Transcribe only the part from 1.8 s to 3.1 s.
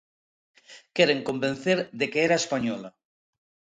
de que era española.